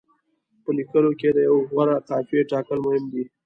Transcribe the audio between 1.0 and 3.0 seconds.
کې د یوې غوره قافیې ټاکل